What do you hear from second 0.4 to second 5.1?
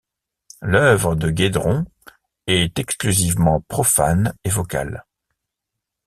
L’œuvre de Guédron est exclusivement profane et vocal.